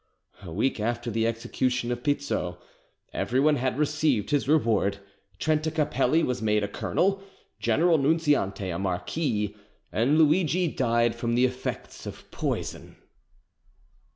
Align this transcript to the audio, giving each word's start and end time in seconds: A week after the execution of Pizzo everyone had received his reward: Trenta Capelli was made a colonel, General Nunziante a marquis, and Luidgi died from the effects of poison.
A 0.41 0.51
week 0.51 0.79
after 0.79 1.11
the 1.11 1.27
execution 1.27 1.91
of 1.91 2.01
Pizzo 2.01 2.57
everyone 3.13 3.57
had 3.57 3.77
received 3.77 4.31
his 4.31 4.47
reward: 4.49 4.97
Trenta 5.37 5.69
Capelli 5.69 6.23
was 6.23 6.41
made 6.41 6.63
a 6.63 6.67
colonel, 6.67 7.21
General 7.59 7.99
Nunziante 7.99 8.71
a 8.71 8.79
marquis, 8.79 9.55
and 9.91 10.17
Luidgi 10.17 10.69
died 10.75 11.13
from 11.13 11.35
the 11.35 11.45
effects 11.45 12.07
of 12.07 12.31
poison. 12.31 12.95